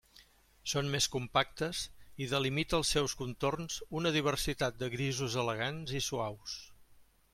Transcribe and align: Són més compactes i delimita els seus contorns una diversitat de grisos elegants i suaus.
Són 0.71 0.87
més 0.93 1.07
compactes 1.15 1.81
i 2.25 2.29
delimita 2.31 2.79
els 2.79 2.93
seus 2.97 3.15
contorns 3.21 3.77
una 4.01 4.13
diversitat 4.19 4.81
de 4.81 4.91
grisos 4.95 5.37
elegants 5.45 5.95
i 6.01 6.03
suaus. 6.07 6.57